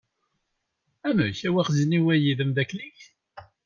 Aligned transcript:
Amek, 1.07 1.39
awaɣzeniw-agi 1.47 2.33
d 2.37 2.39
ameddakel-ik? 2.43 2.99